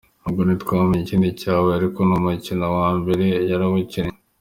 Ubwo 0.27 0.41
ntitwamenya 0.43 1.03
ikindi 1.05 1.37
cyabaye 1.41 1.75
ariko 1.77 1.99
n’umukino 2.07 2.65
wa 2.77 2.89
mbere 2.99 3.25
yarawukinnye. 3.49 4.17